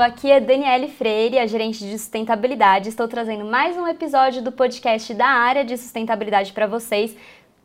Aqui 0.00 0.30
é 0.30 0.40
Daniele 0.40 0.88
Freire, 0.88 1.38
a 1.38 1.46
gerente 1.46 1.80
de 1.80 1.98
sustentabilidade. 1.98 2.88
Estou 2.88 3.06
trazendo 3.06 3.44
mais 3.44 3.76
um 3.76 3.86
episódio 3.86 4.42
do 4.42 4.50
podcast 4.50 5.12
da 5.12 5.26
área 5.26 5.62
de 5.62 5.76
sustentabilidade 5.76 6.54
para 6.54 6.66
vocês, 6.66 7.14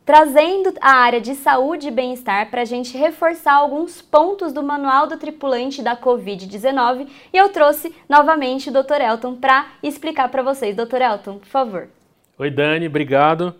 trazendo 0.04 0.74
a 0.82 0.90
área 0.90 1.18
de 1.18 1.34
saúde 1.34 1.88
e 1.88 1.90
bem-estar 1.90 2.50
para 2.50 2.60
a 2.60 2.64
gente 2.66 2.96
reforçar 2.98 3.54
alguns 3.54 4.02
pontos 4.02 4.52
do 4.52 4.62
manual 4.62 5.06
do 5.06 5.16
tripulante 5.16 5.82
da 5.82 5.96
Covid-19. 5.96 7.08
E 7.32 7.36
eu 7.38 7.48
trouxe 7.48 7.94
novamente 8.06 8.68
o 8.68 8.72
Dr. 8.72 9.00
Elton 9.00 9.36
para 9.36 9.68
explicar 9.82 10.28
para 10.28 10.42
vocês. 10.42 10.76
Dr. 10.76 11.00
Elton, 11.00 11.38
por 11.38 11.48
favor. 11.48 11.88
Oi, 12.38 12.50
Dani, 12.50 12.86
obrigado 12.86 13.54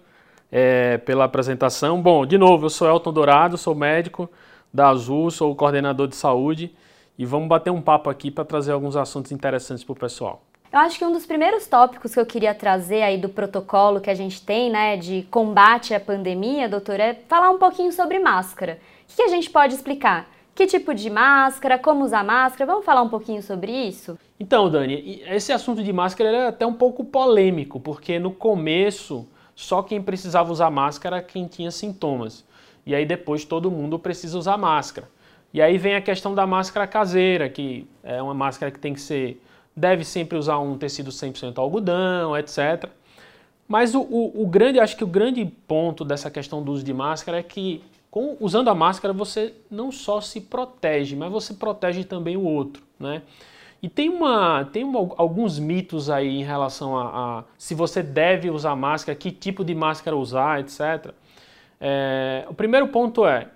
é, 0.52 0.98
pela 0.98 1.24
apresentação. 1.24 2.02
Bom, 2.02 2.26
de 2.26 2.36
novo, 2.36 2.66
eu 2.66 2.70
sou 2.70 2.86
Elton 2.86 3.12
Dourado, 3.12 3.56
sou 3.56 3.74
médico 3.74 4.30
da 4.70 4.88
Azul, 4.88 5.30
sou 5.30 5.56
coordenador 5.56 6.08
de 6.08 6.16
saúde 6.16 6.74
e 7.18 7.24
vamos 7.24 7.48
bater 7.48 7.70
um 7.70 7.80
papo 7.80 8.10
aqui 8.10 8.30
para 8.30 8.44
trazer 8.44 8.72
alguns 8.72 8.96
assuntos 8.96 9.32
interessantes 9.32 9.84
para 9.84 9.92
o 9.92 9.96
pessoal. 9.96 10.42
Eu 10.72 10.80
acho 10.80 10.98
que 10.98 11.04
um 11.04 11.12
dos 11.12 11.24
primeiros 11.24 11.66
tópicos 11.66 12.12
que 12.12 12.20
eu 12.20 12.26
queria 12.26 12.54
trazer 12.54 13.02
aí 13.02 13.16
do 13.16 13.28
protocolo 13.28 14.00
que 14.00 14.10
a 14.10 14.14
gente 14.14 14.42
tem, 14.42 14.70
né, 14.70 14.96
de 14.96 15.22
combate 15.30 15.94
à 15.94 16.00
pandemia, 16.00 16.68
doutor, 16.68 17.00
é 17.00 17.14
falar 17.28 17.50
um 17.50 17.58
pouquinho 17.58 17.92
sobre 17.92 18.18
máscara. 18.18 18.78
O 19.10 19.16
que 19.16 19.22
a 19.22 19.28
gente 19.28 19.48
pode 19.48 19.74
explicar? 19.74 20.28
Que 20.54 20.66
tipo 20.66 20.92
de 20.92 21.08
máscara, 21.08 21.78
como 21.78 22.04
usar 22.04 22.24
máscara? 22.24 22.70
Vamos 22.70 22.84
falar 22.84 23.02
um 23.02 23.08
pouquinho 23.08 23.42
sobre 23.42 23.70
isso? 23.70 24.18
Então, 24.40 24.68
Dani, 24.68 25.22
esse 25.28 25.52
assunto 25.52 25.82
de 25.82 25.92
máscara 25.92 26.30
é 26.30 26.46
até 26.48 26.66
um 26.66 26.74
pouco 26.74 27.04
polêmico, 27.04 27.78
porque 27.78 28.18
no 28.18 28.32
começo 28.32 29.26
só 29.54 29.82
quem 29.82 30.02
precisava 30.02 30.52
usar 30.52 30.70
máscara 30.70 31.16
era 31.16 31.24
quem 31.24 31.46
tinha 31.46 31.70
sintomas. 31.70 32.44
E 32.84 32.94
aí 32.94 33.06
depois 33.06 33.44
todo 33.44 33.70
mundo 33.70 33.98
precisa 33.98 34.38
usar 34.38 34.56
máscara. 34.56 35.08
E 35.56 35.62
aí 35.62 35.78
vem 35.78 35.94
a 35.94 36.02
questão 36.02 36.34
da 36.34 36.46
máscara 36.46 36.86
caseira, 36.86 37.48
que 37.48 37.88
é 38.04 38.20
uma 38.20 38.34
máscara 38.34 38.70
que 38.70 38.78
tem 38.78 38.92
que 38.92 39.00
ser, 39.00 39.42
deve 39.74 40.04
sempre 40.04 40.36
usar 40.36 40.58
um 40.58 40.76
tecido 40.76 41.10
100% 41.10 41.56
algodão, 41.56 42.36
etc. 42.36 42.90
Mas 43.66 43.94
o, 43.94 44.02
o, 44.02 44.42
o, 44.42 44.46
grande, 44.46 44.78
acho 44.78 44.94
que 44.94 45.02
o 45.02 45.06
grande 45.06 45.46
ponto 45.66 46.04
dessa 46.04 46.30
questão 46.30 46.62
do 46.62 46.72
uso 46.72 46.84
de 46.84 46.92
máscara 46.92 47.38
é 47.38 47.42
que 47.42 47.82
com, 48.10 48.36
usando 48.38 48.68
a 48.68 48.74
máscara 48.74 49.14
você 49.14 49.54
não 49.70 49.90
só 49.90 50.20
se 50.20 50.42
protege, 50.42 51.16
mas 51.16 51.32
você 51.32 51.54
protege 51.54 52.04
também 52.04 52.36
o 52.36 52.44
outro, 52.44 52.82
né? 53.00 53.22
E 53.82 53.88
tem, 53.88 54.10
uma, 54.10 54.62
tem 54.66 54.84
uma, 54.84 55.14
alguns 55.16 55.58
mitos 55.58 56.10
aí 56.10 56.36
em 56.38 56.44
relação 56.44 56.98
a, 56.98 57.38
a, 57.38 57.44
se 57.56 57.74
você 57.74 58.02
deve 58.02 58.50
usar 58.50 58.76
máscara, 58.76 59.16
que 59.16 59.30
tipo 59.30 59.64
de 59.64 59.74
máscara 59.74 60.14
usar, 60.14 60.60
etc. 60.60 61.14
É, 61.80 62.44
o 62.46 62.52
primeiro 62.52 62.88
ponto 62.88 63.26
é, 63.26 63.48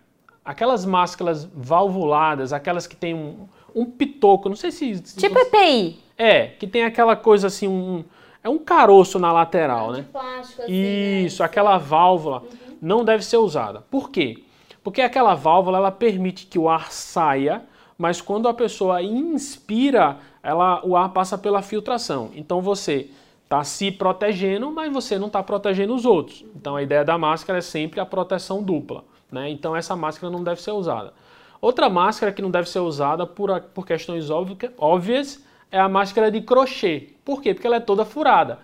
aquelas 0.45 0.85
máscaras 0.85 1.45
valvuladas, 1.55 2.53
aquelas 2.53 2.87
que 2.87 2.97
tem 2.97 3.15
um, 3.15 3.49
um 3.75 3.85
pitoco, 3.85 4.49
não 4.49 4.57
sei 4.57 4.71
se... 4.71 4.97
se 4.97 5.17
tipo 5.17 5.35
você... 5.35 5.47
EPI. 5.47 5.99
É, 6.17 6.47
que 6.49 6.67
tem 6.67 6.85
aquela 6.85 7.17
coisa 7.17 7.47
assim, 7.47 7.67
um, 7.67 8.05
é 8.43 8.49
um 8.49 8.59
caroço 8.59 9.19
na 9.19 9.33
lateral, 9.33 9.91
ah, 9.91 9.93
né? 9.93 10.01
De 10.01 10.09
plástico, 10.09 10.63
assim, 10.63 11.25
Isso, 11.25 11.43
né? 11.43 11.47
aquela 11.47 11.79
válvula 11.79 12.41
uhum. 12.41 12.77
não 12.81 13.05
deve 13.05 13.25
ser 13.25 13.39
usada. 13.39 13.81
Por 13.91 14.11
quê? 14.11 14.43
Porque 14.83 15.03
aquela 15.03 15.35
válvula, 15.35 15.79
ela 15.79 15.91
permite 15.91 16.47
que 16.47 16.59
o 16.59 16.69
ar 16.69 16.91
saia, 16.91 17.63
mas 17.97 18.21
quando 18.21 18.49
a 18.49 18.55
pessoa 18.55 19.03
inspira, 19.03 20.19
ela, 20.43 20.85
o 20.85 20.97
ar 20.97 21.11
passa 21.11 21.37
pela 21.37 21.61
filtração. 21.61 22.31
Então 22.35 22.63
você 22.63 23.11
está 23.45 23.63
se 23.63 23.91
protegendo, 23.91 24.71
mas 24.71 24.93
você 24.93 25.19
não 25.19 25.27
está 25.27 25.43
protegendo 25.43 25.95
os 25.95 26.07
outros. 26.07 26.45
Então 26.55 26.77
a 26.77 26.83
ideia 26.83 27.05
da 27.05 27.19
máscara 27.19 27.59
é 27.59 27.63
sempre 27.63 28.01
a 28.01 28.07
proteção 28.07 28.63
dupla. 28.63 29.05
Né? 29.31 29.51
Então 29.51 29.77
essa 29.77 29.95
máscara 29.97 30.33
não 30.33 30.43
deve 30.43 30.61
ser 30.61 30.73
usada. 30.73 31.13
Outra 31.61 31.91
máscara 31.91 32.33
que 32.33 32.41
não 32.41 32.51
deve 32.51 32.69
ser 32.69 32.81
usada 32.81 33.27
por, 33.27 33.61
por 33.75 33.87
questões 33.87 34.29
óbvias 34.31 35.45
é 35.71 35.79
a 35.79 35.89
máscara 35.89 36.31
de 36.31 36.41
crochê. 36.41 37.11
Por 37.25 37.43
quê? 37.43 37.53
Porque 37.53 37.67
ela 37.67 37.77
é 37.77 37.81
toda 37.81 38.05
furada. 38.05 38.61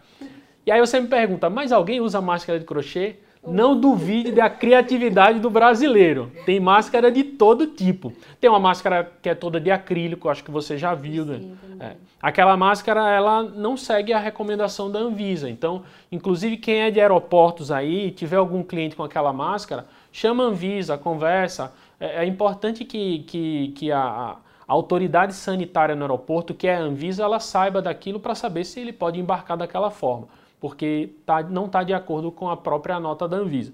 E 0.64 0.70
aí 0.70 0.80
você 0.80 0.98
me 0.98 1.06
pergunta, 1.06 1.48
mas 1.48 1.70
alguém 1.72 2.00
usa 2.00 2.20
máscara 2.20 2.58
de 2.58 2.64
crochê? 2.64 3.16
Não 3.46 3.78
duvide 3.78 4.32
da 4.32 4.50
criatividade 4.50 5.38
do 5.38 5.48
brasileiro. 5.48 6.32
Tem 6.44 6.58
máscara 6.58 7.12
de 7.12 7.22
todo 7.22 7.68
tipo. 7.68 8.12
Tem 8.40 8.50
uma 8.50 8.58
máscara 8.58 9.08
que 9.22 9.28
é 9.28 9.34
toda 9.36 9.60
de 9.60 9.70
acrílico, 9.70 10.28
acho 10.28 10.42
que 10.42 10.50
você 10.50 10.76
já 10.76 10.94
viu, 10.94 11.24
né? 11.24 11.40
É. 11.78 11.92
Aquela 12.20 12.56
máscara, 12.56 13.08
ela 13.08 13.44
não 13.44 13.76
segue 13.76 14.12
a 14.12 14.18
recomendação 14.18 14.90
da 14.90 14.98
Anvisa. 14.98 15.48
Então, 15.48 15.84
inclusive 16.10 16.56
quem 16.56 16.80
é 16.80 16.90
de 16.90 17.00
aeroportos 17.00 17.70
aí, 17.70 18.10
tiver 18.10 18.36
algum 18.36 18.64
cliente 18.64 18.96
com 18.96 19.04
aquela 19.04 19.32
máscara, 19.32 19.86
chama 20.16 20.44
a 20.44 20.46
Anvisa, 20.46 20.96
conversa. 20.96 21.72
É, 21.98 22.24
é 22.24 22.26
importante 22.26 22.84
que, 22.84 23.20
que, 23.20 23.68
que 23.68 23.92
a, 23.92 24.00
a 24.00 24.36
autoridade 24.66 25.34
sanitária 25.34 25.94
no 25.94 26.02
aeroporto, 26.02 26.54
que 26.54 26.66
é 26.66 26.76
a 26.76 26.80
Anvisa, 26.80 27.22
ela 27.22 27.40
saiba 27.40 27.82
daquilo 27.82 28.20
para 28.20 28.34
saber 28.34 28.64
se 28.64 28.80
ele 28.80 28.92
pode 28.92 29.20
embarcar 29.20 29.56
daquela 29.56 29.90
forma 29.90 30.28
porque 30.60 31.10
tá, 31.24 31.42
não 31.42 31.66
está 31.66 31.82
de 31.82 31.94
acordo 31.94 32.30
com 32.32 32.48
a 32.48 32.56
própria 32.56 32.98
nota 32.98 33.28
da 33.28 33.36
Anvisa. 33.36 33.72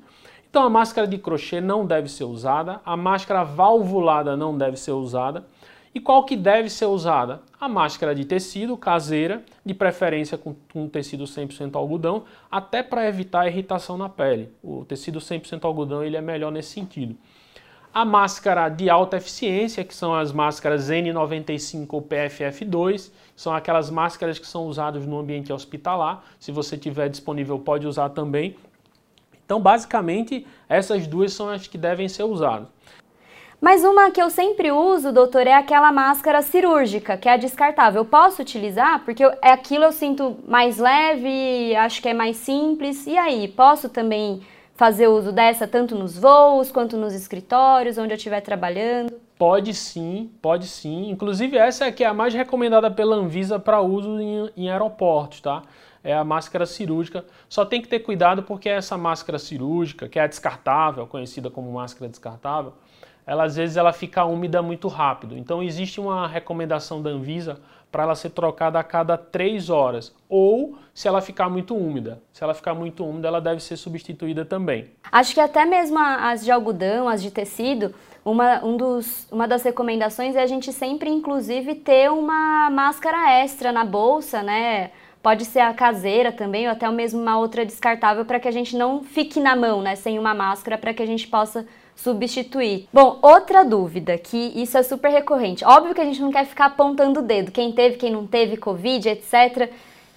Então 0.48 0.62
a 0.64 0.70
máscara 0.70 1.06
de 1.06 1.16
crochê 1.16 1.60
não 1.60 1.86
deve 1.86 2.08
ser 2.08 2.24
usada, 2.24 2.80
a 2.84 2.96
máscara 2.96 3.42
valvulada 3.42 4.36
não 4.36 4.56
deve 4.56 4.76
ser 4.76 4.92
usada. 4.92 5.46
E 5.94 6.00
qual 6.00 6.24
que 6.24 6.36
deve 6.36 6.70
ser 6.70 6.86
usada? 6.86 7.42
A 7.60 7.68
máscara 7.68 8.14
de 8.14 8.24
tecido 8.24 8.76
caseira, 8.76 9.44
de 9.64 9.74
preferência 9.74 10.38
com, 10.38 10.54
com 10.72 10.88
tecido 10.88 11.24
100% 11.24 11.74
algodão, 11.76 12.24
até 12.50 12.82
para 12.82 13.06
evitar 13.06 13.46
irritação 13.46 13.98
na 13.98 14.08
pele. 14.08 14.50
O 14.62 14.84
tecido 14.84 15.18
100% 15.18 15.64
algodão 15.64 16.02
ele 16.02 16.16
é 16.16 16.20
melhor 16.20 16.50
nesse 16.50 16.70
sentido 16.70 17.16
a 17.94 18.06
máscara 18.06 18.70
de 18.70 18.88
alta 18.88 19.18
eficiência, 19.18 19.84
que 19.84 19.94
são 19.94 20.14
as 20.14 20.32
máscaras 20.32 20.88
N95 20.88 21.86
ou 21.90 22.02
PFF2, 22.02 23.10
são 23.36 23.52
aquelas 23.54 23.90
máscaras 23.90 24.38
que 24.38 24.46
são 24.46 24.66
usadas 24.66 25.04
no 25.04 25.18
ambiente 25.18 25.52
hospitalar. 25.52 26.24
Se 26.40 26.50
você 26.50 26.78
tiver 26.78 27.10
disponível, 27.10 27.58
pode 27.58 27.86
usar 27.86 28.08
também. 28.10 28.56
Então, 29.44 29.60
basicamente, 29.60 30.46
essas 30.68 31.06
duas 31.06 31.34
são 31.34 31.50
as 31.50 31.66
que 31.66 31.76
devem 31.76 32.08
ser 32.08 32.22
usadas. 32.22 32.68
Mas 33.62 33.84
uma 33.84 34.10
que 34.10 34.20
eu 34.20 34.28
sempre 34.28 34.72
uso, 34.72 35.12
doutor, 35.12 35.46
é 35.46 35.54
aquela 35.54 35.92
máscara 35.92 36.42
cirúrgica, 36.42 37.16
que 37.16 37.28
é 37.28 37.34
a 37.34 37.36
descartável. 37.36 38.00
Eu 38.00 38.04
posso 38.04 38.42
utilizar? 38.42 39.04
Porque 39.04 39.22
é 39.22 39.52
aquilo 39.52 39.84
eu 39.84 39.92
sinto 39.92 40.36
mais 40.48 40.78
leve, 40.78 41.76
acho 41.76 42.02
que 42.02 42.08
é 42.08 42.12
mais 42.12 42.38
simples. 42.38 43.06
E 43.06 43.16
aí, 43.16 43.46
posso 43.46 43.88
também 43.88 44.42
fazer 44.74 45.06
uso 45.06 45.30
dessa 45.30 45.68
tanto 45.68 45.94
nos 45.94 46.18
voos 46.18 46.72
quanto 46.72 46.96
nos 46.96 47.14
escritórios, 47.14 47.98
onde 47.98 48.12
eu 48.12 48.16
estiver 48.16 48.40
trabalhando? 48.40 49.12
Pode 49.38 49.72
sim, 49.74 50.28
pode 50.42 50.66
sim. 50.66 51.08
Inclusive 51.08 51.56
essa 51.56 51.84
é 51.84 51.92
que 51.92 52.02
é 52.02 52.08
a 52.08 52.14
mais 52.14 52.34
recomendada 52.34 52.90
pela 52.90 53.14
Anvisa 53.14 53.60
para 53.60 53.80
uso 53.80 54.20
em, 54.20 54.50
em 54.56 54.70
aeroportos, 54.70 55.40
tá? 55.40 55.62
É 56.02 56.12
a 56.12 56.24
máscara 56.24 56.66
cirúrgica. 56.66 57.24
Só 57.48 57.64
tem 57.64 57.80
que 57.80 57.86
ter 57.86 58.00
cuidado 58.00 58.42
porque 58.42 58.68
essa 58.68 58.98
máscara 58.98 59.38
cirúrgica, 59.38 60.08
que 60.08 60.18
é 60.18 60.22
a 60.22 60.26
descartável, 60.26 61.06
conhecida 61.06 61.48
como 61.48 61.70
máscara 61.70 62.10
descartável, 62.10 62.72
ela 63.26 63.44
às 63.44 63.56
vezes 63.56 63.76
ela 63.76 63.92
fica 63.92 64.24
úmida 64.24 64.62
muito 64.62 64.88
rápido. 64.88 65.36
Então 65.36 65.62
existe 65.62 66.00
uma 66.00 66.26
recomendação 66.26 67.02
da 67.02 67.10
Anvisa 67.10 67.60
para 67.90 68.04
ela 68.04 68.14
ser 68.14 68.30
trocada 68.30 68.78
a 68.78 68.82
cada 68.82 69.18
três 69.18 69.68
horas, 69.68 70.14
ou 70.26 70.78
se 70.94 71.06
ela 71.06 71.20
ficar 71.20 71.50
muito 71.50 71.76
úmida. 71.76 72.22
Se 72.32 72.42
ela 72.42 72.54
ficar 72.54 72.74
muito 72.74 73.04
úmida, 73.04 73.28
ela 73.28 73.40
deve 73.40 73.62
ser 73.62 73.76
substituída 73.76 74.46
também. 74.46 74.90
Acho 75.12 75.34
que 75.34 75.40
até 75.40 75.66
mesmo 75.66 75.98
as 75.98 76.42
de 76.42 76.50
algodão, 76.50 77.06
as 77.06 77.22
de 77.22 77.30
tecido, 77.30 77.94
uma, 78.24 78.64
um 78.64 78.76
dos, 78.76 79.26
uma 79.30 79.46
das 79.46 79.62
recomendações 79.62 80.36
é 80.36 80.42
a 80.42 80.46
gente 80.46 80.72
sempre, 80.72 81.10
inclusive, 81.10 81.74
ter 81.74 82.10
uma 82.10 82.70
máscara 82.70 83.30
extra 83.32 83.72
na 83.72 83.84
bolsa, 83.84 84.42
né? 84.42 84.90
Pode 85.22 85.44
ser 85.44 85.60
a 85.60 85.74
caseira 85.74 86.32
também, 86.32 86.66
ou 86.66 86.72
até 86.72 86.88
mesmo 86.90 87.20
uma 87.20 87.38
outra 87.38 87.64
descartável, 87.64 88.24
para 88.24 88.40
que 88.40 88.48
a 88.48 88.52
gente 88.52 88.76
não 88.76 89.02
fique 89.02 89.38
na 89.38 89.54
mão, 89.54 89.82
né? 89.82 89.96
Sem 89.96 90.18
uma 90.18 90.34
máscara, 90.34 90.78
para 90.78 90.94
que 90.94 91.02
a 91.02 91.06
gente 91.06 91.28
possa 91.28 91.66
substituir. 91.96 92.88
Bom, 92.92 93.18
outra 93.22 93.64
dúvida, 93.64 94.18
que 94.18 94.52
isso 94.54 94.76
é 94.76 94.82
super 94.82 95.10
recorrente. 95.10 95.64
Óbvio 95.64 95.94
que 95.94 96.00
a 96.00 96.04
gente 96.04 96.20
não 96.20 96.32
quer 96.32 96.46
ficar 96.46 96.66
apontando 96.66 97.20
o 97.20 97.22
dedo, 97.22 97.52
quem 97.52 97.72
teve, 97.72 97.96
quem 97.96 98.10
não 98.10 98.26
teve 98.26 98.56
Covid, 98.56 99.08
etc. 99.08 99.70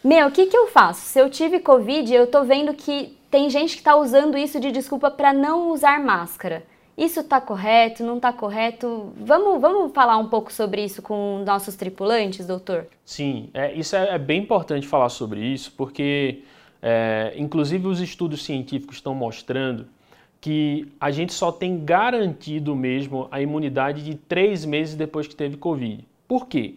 Meu, 0.04 0.27
o 0.27 0.31
que, 0.31 0.45
que 0.45 0.57
eu 0.57 0.68
faço? 0.68 1.01
Se 1.01 1.19
eu 1.19 1.30
tive 1.30 1.60
Covid, 1.60 2.13
eu 2.13 2.27
tô 2.27 2.44
vendo 2.44 2.74
que 2.74 3.16
tem 3.30 3.50
gente 3.50 3.72
que 3.74 3.80
está 3.80 3.95
usando 3.95 4.38
isso 4.38 4.60
de 4.60 4.72
desculpa 4.72 5.12
para 5.12 5.33
não 5.33 5.72
usar 5.72 6.00
máscara. 6.00 6.63
Isso 6.98 7.19
está 7.19 7.42
correto? 7.42 8.04
Não 8.04 8.16
está 8.16 8.31
correto? 8.31 9.12
Vamos, 9.18 9.60
vamos 9.60 9.92
falar 9.92 10.18
um 10.18 10.28
pouco 10.28 10.54
sobre 10.54 10.83
isso 10.86 11.01
com 11.01 11.44
nossos 11.45 11.75
tripulantes, 11.75 12.48
doutor? 12.48 12.88
Sim, 13.04 13.50
é, 13.54 13.74
isso 13.74 13.95
é, 13.95 14.16
é 14.16 14.18
bem 14.18 14.42
importante 14.42 14.88
falar 14.88 15.10
sobre 15.10 15.42
isso, 15.42 15.74
porque 15.75 16.44
é, 16.81 17.33
inclusive 17.36 17.86
os 17.88 18.00
estudos 18.00 18.45
científicos 18.45 18.95
estão 18.98 19.13
mostrando 19.13 19.88
que 20.39 20.87
a 20.99 21.09
gente 21.11 21.33
só 21.33 21.51
tem 21.51 21.83
garantido 21.83 22.75
mesmo 22.75 23.27
a 23.31 23.41
imunidade 23.41 24.03
de 24.03 24.15
três 24.15 24.63
meses 24.63 24.95
depois 24.95 25.27
que 25.27 25.35
teve 25.35 25.57
Covid. 25.57 26.05
Por 26.27 26.47
quê? 26.47 26.75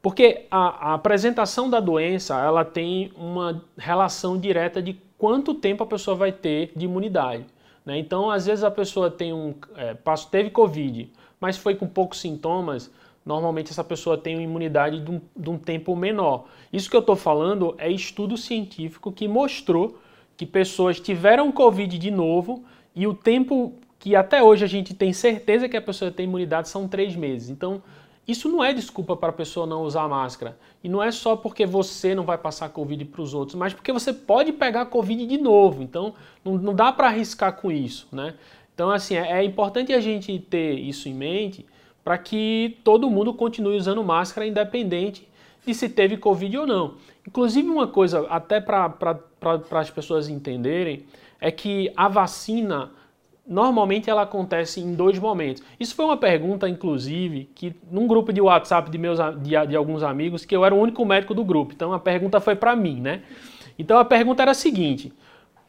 Porque 0.00 0.46
a, 0.50 0.90
a, 0.90 0.94
apresentação 0.94 1.70
da 1.70 1.78
doença 1.78 2.38
ela 2.40 2.64
tem 2.64 3.12
uma 3.16 3.62
relação 3.78 4.38
direta 4.38 4.82
de 4.82 4.98
quanto 5.16 5.54
tempo 5.54 5.84
a 5.84 5.86
pessoa 5.86 6.16
vai 6.16 6.32
ter 6.32 6.72
de 6.74 6.84
imunidade. 6.84 7.46
Né? 7.86 7.98
Então, 7.98 8.28
às 8.30 8.46
vezes 8.46 8.64
a 8.64 8.70
pessoa 8.70 9.10
tem 9.10 9.32
um, 9.32 9.54
é, 9.76 9.96
teve 10.30 10.50
Covid, 10.50 11.08
mas 11.40 11.56
foi 11.56 11.76
com 11.76 11.86
poucos 11.86 12.20
sintomas, 12.20 12.90
normalmente 13.24 13.70
essa 13.70 13.84
pessoa 13.84 14.18
tem 14.18 14.34
uma 14.34 14.42
imunidade 14.42 15.00
de 15.00 15.10
um, 15.10 15.20
de 15.36 15.50
um 15.50 15.56
tempo 15.56 15.94
menor. 15.94 16.46
Isso 16.72 16.90
que 16.90 16.96
eu 16.96 17.00
estou 17.00 17.16
falando 17.16 17.74
é 17.78 17.88
estudo 17.88 18.36
científico 18.36 19.12
que 19.12 19.28
mostrou 19.28 19.98
que 20.36 20.44
pessoas 20.44 20.98
tiveram 20.98 21.52
Covid 21.52 21.96
de 21.96 22.10
novo 22.10 22.64
e 22.94 23.06
o 23.06 23.14
tempo 23.14 23.74
que 23.98 24.16
até 24.16 24.42
hoje 24.42 24.64
a 24.64 24.68
gente 24.68 24.94
tem 24.94 25.12
certeza 25.12 25.68
que 25.68 25.76
a 25.76 25.82
pessoa 25.82 26.10
tem 26.10 26.24
imunidade 26.24 26.68
são 26.68 26.88
três 26.88 27.14
meses. 27.14 27.48
Então, 27.48 27.82
isso 28.26 28.48
não 28.48 28.62
é 28.62 28.72
desculpa 28.72 29.16
para 29.16 29.30
a 29.30 29.32
pessoa 29.32 29.66
não 29.66 29.82
usar 29.82 30.08
máscara. 30.08 30.56
E 30.82 30.88
não 30.88 31.02
é 31.02 31.10
só 31.10 31.36
porque 31.36 31.64
você 31.64 32.14
não 32.14 32.24
vai 32.24 32.38
passar 32.38 32.68
Covid 32.68 33.04
para 33.04 33.22
os 33.22 33.34
outros, 33.34 33.56
mas 33.56 33.72
porque 33.72 33.92
você 33.92 34.12
pode 34.12 34.52
pegar 34.52 34.86
Covid 34.86 35.26
de 35.26 35.38
novo. 35.38 35.82
Então, 35.82 36.14
não, 36.44 36.54
não 36.54 36.74
dá 36.74 36.92
para 36.92 37.08
arriscar 37.08 37.54
com 37.54 37.70
isso, 37.70 38.08
né? 38.12 38.34
Então, 38.74 38.90
assim, 38.90 39.14
é, 39.14 39.40
é 39.40 39.44
importante 39.44 39.92
a 39.92 40.00
gente 40.00 40.38
ter 40.38 40.74
isso 40.74 41.08
em 41.08 41.14
mente 41.14 41.64
para 42.02 42.18
que 42.18 42.78
todo 42.82 43.10
mundo 43.10 43.32
continue 43.32 43.76
usando 43.76 44.02
máscara, 44.02 44.46
independente 44.46 45.28
de 45.64 45.74
se 45.74 45.88
teve 45.88 46.16
Covid 46.16 46.58
ou 46.58 46.66
não. 46.66 46.94
Inclusive, 47.26 47.68
uma 47.68 47.86
coisa, 47.86 48.26
até 48.28 48.60
para 48.60 48.96
as 49.70 49.90
pessoas 49.90 50.28
entenderem, 50.28 51.04
é 51.42 51.50
que 51.50 51.92
a 51.96 52.06
vacina, 52.06 52.92
normalmente 53.44 54.08
ela 54.08 54.22
acontece 54.22 54.80
em 54.80 54.94
dois 54.94 55.18
momentos. 55.18 55.60
Isso 55.78 55.94
foi 55.94 56.04
uma 56.04 56.16
pergunta, 56.16 56.68
inclusive, 56.68 57.50
que 57.52 57.74
num 57.90 58.06
grupo 58.06 58.32
de 58.32 58.40
WhatsApp 58.40 58.88
de, 58.88 58.96
meus, 58.96 59.18
de, 59.42 59.66
de 59.66 59.76
alguns 59.76 60.04
amigos, 60.04 60.44
que 60.44 60.54
eu 60.54 60.64
era 60.64 60.72
o 60.72 60.78
único 60.78 61.04
médico 61.04 61.34
do 61.34 61.44
grupo. 61.44 61.72
Então, 61.74 61.92
a 61.92 61.98
pergunta 61.98 62.40
foi 62.40 62.54
para 62.54 62.76
mim, 62.76 63.00
né? 63.00 63.22
Então, 63.76 63.98
a 63.98 64.04
pergunta 64.04 64.40
era 64.42 64.52
a 64.52 64.54
seguinte 64.54 65.12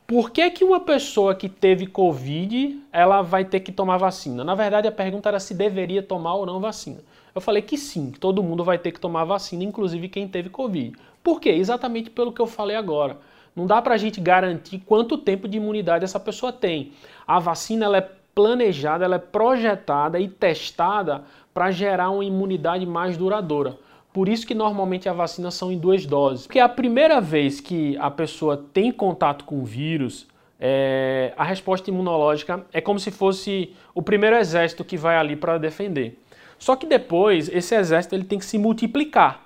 por 0.05 0.31
que, 0.31 0.47
que 0.51 0.63
uma 0.63 0.81
pessoa 0.81 1.33
que 1.33 1.47
teve 1.47 1.87
Covid 1.87 2.81
ela 2.91 3.21
vai 3.21 3.45
ter 3.45 3.61
que 3.61 3.71
tomar 3.71 3.97
vacina? 3.97 4.43
Na 4.43 4.53
verdade, 4.53 4.87
a 4.87 4.91
pergunta 4.91 5.29
era 5.29 5.39
se 5.39 5.53
deveria 5.53 6.03
tomar 6.03 6.35
ou 6.35 6.45
não 6.45 6.59
vacina. 6.59 6.99
Eu 7.33 7.41
falei 7.41 7.61
que 7.61 7.77
sim, 7.77 8.11
que 8.11 8.19
todo 8.19 8.43
mundo 8.43 8.63
vai 8.63 8.77
ter 8.77 8.91
que 8.91 8.99
tomar 8.99 9.23
vacina, 9.23 9.63
inclusive 9.63 10.09
quem 10.09 10.27
teve 10.27 10.49
Covid. 10.49 10.95
Por 11.23 11.39
quê? 11.39 11.49
Exatamente 11.49 12.09
pelo 12.09 12.31
que 12.33 12.41
eu 12.41 12.45
falei 12.45 12.75
agora. 12.75 13.17
Não 13.55 13.65
dá 13.65 13.81
para 13.81 13.93
a 13.93 13.97
gente 13.97 14.19
garantir 14.19 14.79
quanto 14.79 15.17
tempo 15.17 15.47
de 15.47 15.57
imunidade 15.57 16.03
essa 16.03 16.19
pessoa 16.19 16.51
tem. 16.51 16.91
A 17.27 17.39
vacina 17.39 17.85
ela 17.85 17.97
é 17.97 18.09
planejada, 18.33 19.05
ela 19.05 19.15
é 19.15 19.19
projetada 19.19 20.19
e 20.19 20.27
testada 20.27 21.23
para 21.53 21.71
gerar 21.71 22.09
uma 22.09 22.25
imunidade 22.25 22.85
mais 22.85 23.15
duradoura. 23.15 23.77
Por 24.11 24.29
isso 24.29 24.45
que 24.45 24.53
normalmente 24.53 25.09
a 25.09 25.13
vacina 25.13 25.49
são 25.51 25.71
em 25.71 25.77
duas 25.77 26.05
doses. 26.05 26.45
Porque 26.45 26.59
a 26.59 26.69
primeira 26.69 27.19
vez 27.19 27.59
que 27.59 27.97
a 27.97 28.11
pessoa 28.11 28.63
tem 28.71 28.91
contato 28.91 29.43
com 29.43 29.59
o 29.59 29.65
vírus, 29.65 30.27
é, 30.59 31.33
a 31.35 31.43
resposta 31.43 31.89
imunológica 31.89 32.65
é 32.71 32.79
como 32.79 32.99
se 32.99 33.11
fosse 33.11 33.73
o 33.93 34.01
primeiro 34.01 34.35
exército 34.35 34.83
que 34.83 34.97
vai 34.97 35.17
ali 35.17 35.35
para 35.35 35.57
defender. 35.57 36.19
Só 36.57 36.75
que 36.75 36.85
depois 36.85 37.49
esse 37.49 37.75
exército 37.75 38.15
ele 38.15 38.23
tem 38.23 38.39
que 38.39 38.45
se 38.45 38.57
multiplicar. 38.57 39.42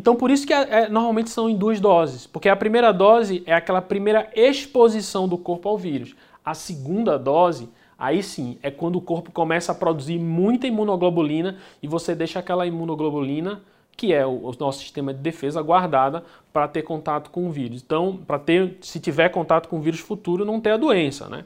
Então 0.00 0.16
por 0.16 0.30
isso 0.30 0.46
que 0.46 0.54
é, 0.54 0.84
é, 0.84 0.88
normalmente 0.88 1.28
são 1.28 1.50
em 1.50 1.54
duas 1.54 1.78
doses, 1.78 2.26
porque 2.26 2.48
a 2.48 2.56
primeira 2.56 2.90
dose 2.90 3.42
é 3.44 3.52
aquela 3.52 3.82
primeira 3.82 4.30
exposição 4.34 5.28
do 5.28 5.36
corpo 5.36 5.68
ao 5.68 5.76
vírus. 5.76 6.16
A 6.42 6.54
segunda 6.54 7.18
dose, 7.18 7.68
aí 7.98 8.22
sim, 8.22 8.56
é 8.62 8.70
quando 8.70 8.96
o 8.96 9.02
corpo 9.02 9.30
começa 9.30 9.72
a 9.72 9.74
produzir 9.74 10.18
muita 10.18 10.66
imunoglobulina 10.66 11.58
e 11.82 11.86
você 11.86 12.14
deixa 12.14 12.38
aquela 12.38 12.66
imunoglobulina 12.66 13.60
que 13.94 14.14
é 14.14 14.24
o, 14.24 14.50
nosso 14.58 14.78
sistema 14.80 15.12
de 15.12 15.20
defesa 15.20 15.60
guardada 15.60 16.24
para 16.50 16.66
ter 16.66 16.80
contato 16.80 17.28
com 17.28 17.46
o 17.46 17.50
vírus. 17.50 17.82
Então, 17.84 18.18
para 18.26 18.38
ter, 18.38 18.78
se 18.80 18.98
tiver 18.98 19.28
contato 19.28 19.68
com 19.68 19.76
o 19.76 19.82
vírus 19.82 20.00
futuro, 20.00 20.46
não 20.46 20.58
ter 20.62 20.70
a 20.70 20.78
doença, 20.78 21.28
né? 21.28 21.44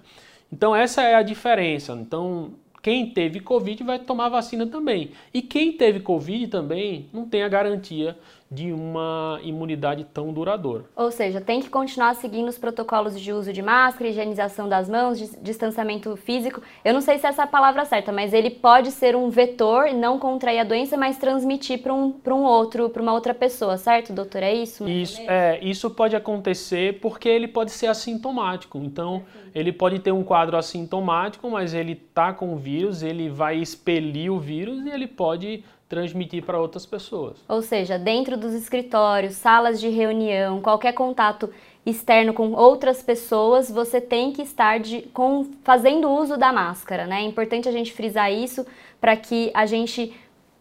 Então 0.53 0.77
essa 0.77 1.03
é 1.03 1.17
a 1.17 1.23
diferença. 1.23 1.93
Então, 1.95 2.53
quem 2.85 3.09
teve 3.09 3.41
Covid 3.41 3.83
vai 3.83 3.99
tomar 3.99 4.29
vacina 4.29 4.67
também. 4.67 5.12
E 5.33 5.41
quem 5.41 5.73
teve 5.73 6.01
Covid 6.01 6.49
também 6.49 7.09
não 7.15 7.27
tem 7.27 7.43
a 7.43 7.49
garantia 7.49 8.15
de 8.50 8.73
uma 8.73 9.41
imunidade 9.43 10.05
tão 10.05 10.32
duradoura. 10.32 10.85
Ou 10.94 11.11
seja, 11.11 11.41
tem 11.41 11.61
que 11.61 11.69
continuar 11.69 12.14
seguindo 12.14 12.49
os 12.49 12.58
protocolos 12.58 13.19
de 13.19 13.32
uso 13.32 13.52
de 13.52 13.62
máscara, 13.62 14.08
higienização 14.08 14.69
das 14.69 14.88
mãos, 14.88 15.19
distanciamento 15.43 16.14
físico. 16.17 16.62
Eu 16.85 16.94
não 16.94 17.00
sei 17.00 17.19
se 17.19 17.26
essa 17.26 17.43
é 17.43 17.44
a 17.44 17.49
palavra 17.49 17.85
certa, 17.85 18.12
mas 18.12 18.32
ele 18.32 18.50
pode 18.50 18.91
ser 18.91 19.17
um 19.17 19.29
vetor, 19.29 19.93
não 19.93 20.19
contrair 20.19 20.61
a 20.61 20.64
doença, 20.64 20.96
mas 20.96 21.19
transmitir 21.19 21.81
para 21.82 21.93
um, 21.93 22.14
um 22.26 22.44
outro, 22.44 22.88
para 22.91 23.02
uma 23.02 23.12
outra 23.12 23.35
pessoa, 23.35 23.76
certo, 23.76 24.12
doutor? 24.12 24.43
É 24.43 24.55
isso? 24.55 24.88
Isso, 24.88 25.20
é, 25.23 25.58
isso 25.62 25.91
pode 25.91 26.14
acontecer 26.14 27.00
porque 27.00 27.29
ele 27.29 27.49
pode 27.49 27.73
ser 27.73 27.88
assintomático. 27.88 28.79
Então, 28.79 29.25
ele 29.55 29.73
pode 29.73 29.99
ter 29.99 30.12
um 30.12 30.23
quadro 30.23 30.56
assintomático, 30.56 31.50
mas 31.50 31.75
ele 31.75 31.94
tá 31.94 32.32
com 32.32 32.55
o 32.55 32.56
vírus, 32.56 33.02
ele 33.02 33.29
vai 33.29 33.56
expelir 33.56 34.32
o 34.32 34.38
vírus 34.38 34.85
e 34.85 34.91
ele 34.91 35.06
pode 35.06 35.64
transmitir 35.94 36.44
para 36.44 36.61
outras 36.61 36.85
pessoas. 36.85 37.37
Ou 37.49 37.62
seja, 37.62 37.96
dentro 37.96 38.37
dos 38.37 38.52
escritórios, 38.52 39.35
salas 39.37 39.81
de 39.81 39.88
reunião, 39.88 40.61
qualquer 40.61 40.93
contato 40.93 41.49
externo 41.87 42.32
com 42.35 42.52
outras 42.52 43.00
pessoas, 43.02 43.70
você 43.70 44.00
tem 44.00 44.32
que 44.32 44.43
estar 44.43 44.81
de, 44.81 45.02
com, 45.14 45.46
fazendo 45.62 46.11
uso 46.11 46.37
da 46.37 46.52
máscara, 46.52 47.06
né? 47.06 47.20
É 47.20 47.25
importante 47.25 47.69
a 47.69 47.73
gente 47.73 47.93
frisar 47.93 48.32
isso 48.32 48.67
para 49.00 49.17
que 49.17 49.52
a 49.55 49.67
gente 49.67 50.12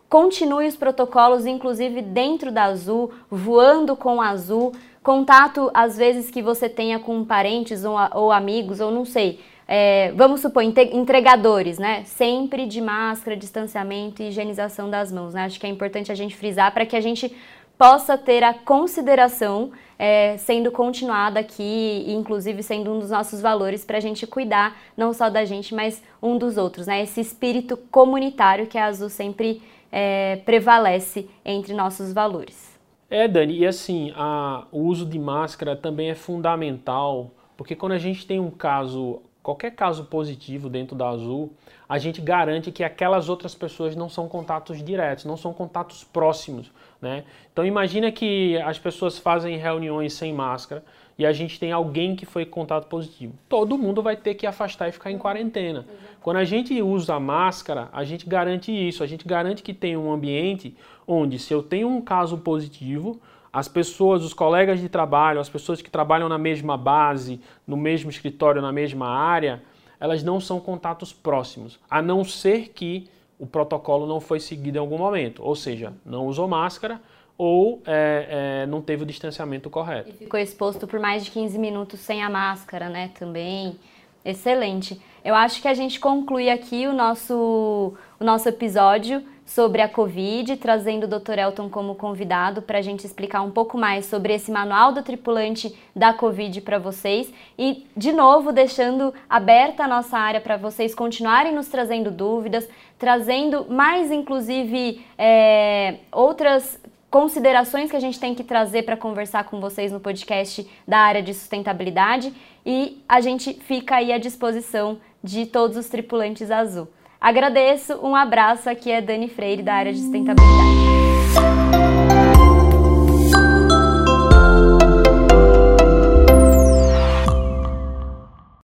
continue 0.08 0.68
os 0.68 0.76
protocolos, 0.76 1.48
inclusive 1.48 2.02
dentro 2.02 2.52
da 2.52 2.66
Azul, 2.66 3.12
voando 3.32 3.96
com 3.96 4.22
a 4.22 4.30
Azul, 4.30 4.72
contato 5.02 5.72
às 5.74 5.98
vezes 5.98 6.30
que 6.30 6.44
você 6.44 6.70
tenha 6.70 7.00
com 7.00 7.26
parentes 7.26 7.84
ou, 7.84 7.96
ou 8.14 8.32
amigos, 8.32 8.80
ou 8.80 8.92
não 8.92 9.06
sei, 9.06 9.40
é, 9.68 10.12
vamos 10.14 10.42
supor, 10.42 10.64
entregadores, 10.64 11.78
né? 11.78 12.04
Sempre 12.06 12.66
de 12.66 12.82
máscara, 12.82 13.38
distanciamento 13.38 14.22
e 14.22 14.28
higienização 14.28 14.90
das 14.90 15.12
mãos, 15.12 15.34
né? 15.34 15.46
Acho 15.46 15.60
que 15.60 15.66
é 15.66 15.70
importante 15.70 16.12
a 16.12 16.16
gente 16.16 16.36
frisar 16.36 16.74
para 16.74 16.86
que 16.86 16.96
a 16.96 17.02
gente 17.02 17.34
possa 17.78 18.18
ter 18.18 18.44
a 18.44 18.54
consideração 18.54 19.72
é, 19.98 20.38
sendo 20.38 20.72
continuada 20.72 21.40
aqui, 21.40 22.06
inclusive 22.08 22.62
sendo 22.62 22.92
um 22.92 23.00
dos 23.00 23.10
nossos 23.10 23.42
valores 23.42 23.86
para 23.86 23.98
a 23.98 24.02
gente 24.02 24.28
cuidar 24.28 24.78
não 24.98 25.14
só 25.14 25.30
da 25.30 25.46
gente, 25.46 25.74
mas 25.74 26.04
um 26.22 26.38
dos 26.38 26.58
outros, 26.58 26.88
né? 26.88 27.02
Esse 27.02 27.22
espírito 27.22 27.78
comunitário 27.78 28.68
que 28.68 28.78
a 28.78 28.86
Azul 28.86 29.10
sempre 29.10 29.62
é, 29.92 30.38
prevalece 30.46 31.30
entre 31.46 31.74
nossos 31.74 32.12
valores. 32.12 32.74
É, 33.10 33.28
Dani, 33.28 33.60
e 33.60 33.66
assim, 33.66 34.12
a, 34.16 34.66
o 34.72 34.82
uso 34.82 35.06
de 35.06 35.20
máscara 35.20 35.76
também 35.76 36.10
é 36.10 36.16
fundamental, 36.16 37.32
porque 37.56 37.76
quando 37.76 37.92
a 37.92 38.00
gente 38.00 38.26
tem 38.26 38.40
um 38.40 38.50
caso 38.50 39.22
qualquer 39.44 39.72
caso 39.72 40.06
positivo 40.06 40.70
dentro 40.70 40.96
da 40.96 41.10
Azul, 41.10 41.52
a 41.88 41.98
gente 41.98 42.22
garante 42.22 42.72
que 42.72 42.84
aquelas 42.84 43.28
outras 43.28 43.54
pessoas 43.54 43.94
não 43.94 44.08
são 44.08 44.28
contatos 44.28 44.82
diretos, 44.82 45.26
não 45.26 45.36
são 45.36 45.54
contatos 45.54 46.04
próximos, 46.06 46.72
né? 47.02 47.26
Então 47.52 47.66
imagina 47.66 48.10
que 48.12 48.58
as 48.60 48.80
pessoas 48.80 49.20
fazem 49.20 49.58
reuniões 49.58 50.14
sem 50.14 50.34
máscara 50.34 50.84
e 51.20 51.26
a 51.26 51.34
gente 51.34 51.60
tem 51.60 51.72
alguém 51.72 52.16
que 52.16 52.26
foi 52.26 52.46
contato 52.46 52.88
positivo. 52.88 53.34
Todo 53.48 53.78
mundo 53.78 54.02
vai 54.02 54.16
ter 54.16 54.34
que 54.34 54.48
afastar 54.48 54.88
e 54.88 54.92
ficar 54.94 55.12
em 55.12 55.18
quarentena. 55.18 55.86
Quando 56.22 56.38
a 56.38 56.46
gente 56.46 56.82
usa 56.82 57.16
a 57.16 57.20
máscara, 57.20 57.90
a 57.92 58.04
gente 58.04 58.28
garante 58.28 58.72
isso, 58.72 59.04
a 59.04 59.08
gente 59.08 59.28
garante 59.28 59.62
que 59.62 59.74
tem 59.74 59.98
um 59.98 60.12
ambiente 60.12 60.76
onde 61.06 61.38
se 61.38 61.54
eu 61.54 61.62
tenho 61.62 61.90
um 61.90 62.02
caso 62.02 62.38
positivo, 62.38 63.20
as 63.54 63.68
pessoas, 63.68 64.24
os 64.24 64.34
colegas 64.34 64.80
de 64.80 64.90
trabalho, 64.90 65.40
as 65.40 65.48
pessoas 65.48 65.80
que 65.80 65.92
trabalham 65.92 66.28
na 66.28 66.40
mesma 66.40 66.76
base, 66.76 67.40
no 67.68 67.78
mesmo 67.78 68.10
escritório, 68.10 68.60
na 68.60 68.72
mesma 68.72 69.08
área, 69.08 69.62
elas 70.00 70.24
não 70.24 70.40
são 70.40 70.60
contatos 70.60 71.14
próximos, 71.14 71.80
a 71.88 72.02
não 72.02 72.24
ser 72.24 72.70
que 72.70 73.08
o 73.38 73.46
protocolo 73.46 74.08
não 74.08 74.20
foi 74.20 74.40
seguido 74.40 74.78
em 74.78 74.80
algum 74.80 74.98
momento, 74.98 75.44
ou 75.44 75.56
seja, 75.56 75.94
não 76.04 76.26
usou 76.26 76.48
máscara 76.48 77.00
ou 77.38 77.82
é, 77.86 78.64
é, 78.64 78.66
não 78.66 78.82
teve 78.82 79.04
o 79.04 79.06
distanciamento 79.06 79.70
correto. 79.70 80.10
E 80.10 80.14
ficou 80.14 80.40
exposto 80.40 80.88
por 80.88 81.00
mais 81.00 81.24
de 81.24 81.32
15 81.32 81.58
minutos 81.60 82.00
sem 82.00 82.24
a 82.24 82.30
máscara, 82.30 82.90
né, 82.90 83.12
também. 83.20 83.78
Excelente. 84.26 85.00
Eu 85.24 85.36
acho 85.36 85.62
que 85.62 85.68
a 85.68 85.74
gente 85.74 86.00
conclui 86.00 86.50
aqui 86.50 86.88
o 86.88 86.94
nosso, 86.94 87.94
o 88.20 88.24
nosso 88.24 88.48
episódio 88.50 89.24
sobre 89.54 89.84
a 89.84 89.88
Covid, 89.88 90.58
trazendo 90.58 91.04
o 91.04 91.08
Dr. 91.08 91.38
Elton 91.38 91.70
como 91.70 91.94
convidado 91.94 92.60
para 92.60 92.80
a 92.80 92.82
gente 92.82 93.06
explicar 93.06 93.44
um 93.44 93.52
pouco 93.52 93.78
mais 93.78 94.08
sobre 94.08 94.34
esse 94.34 94.52
manual 94.52 94.92
do 94.92 95.04
tripulante 95.04 95.78
da 95.96 96.12
Covid 96.12 96.60
para 96.62 96.80
vocês 96.80 97.32
e, 97.58 97.86
de 97.96 98.12
novo, 98.12 98.52
deixando 98.52 99.14
aberta 99.30 99.84
a 99.84 99.88
nossa 99.88 100.18
área 100.18 100.42
para 100.42 100.58
vocês 100.58 100.96
continuarem 100.96 101.54
nos 101.54 101.68
trazendo 101.68 102.10
dúvidas, 102.10 102.68
trazendo 102.98 103.68
mais, 103.70 104.10
inclusive, 104.10 105.06
é, 105.20 105.98
outras 106.12 106.82
considerações 107.12 107.92
que 107.92 107.96
a 107.96 108.00
gente 108.00 108.20
tem 108.20 108.34
que 108.34 108.44
trazer 108.44 108.82
para 108.82 108.98
conversar 108.98 109.44
com 109.44 109.62
vocês 109.62 109.92
no 109.92 110.00
podcast 110.00 110.68
da 110.88 110.98
área 110.98 111.22
de 111.22 111.32
sustentabilidade 111.32 112.34
e 112.66 113.04
a 113.08 113.22
gente 113.22 113.54
fica 113.54 113.98
aí 113.98 114.12
à 114.12 114.18
disposição 114.18 114.98
de 115.24 115.46
todos 115.46 115.78
os 115.78 115.88
tripulantes 115.90 116.50
azul. 116.50 116.88
Agradeço, 117.24 117.98
um 118.06 118.18
abraço, 118.18 118.70
aqui 118.70 118.92
é 118.92 119.00
Dani 119.00 119.30
Freire 119.30 119.64
da 119.64 119.76
área 119.76 119.94
de 119.94 120.00
sustentabilidade. 120.00 120.83